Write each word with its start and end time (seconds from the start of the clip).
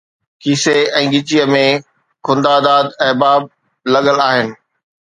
کيسي 0.43 0.73
۽ 1.01 1.03
ڳچيءَ 1.11 1.45
۾ 1.57 1.61
’خنددا 2.31 2.75
احباب‘ 3.05 3.41
لڳل 3.93 4.17
آهن 4.29 4.47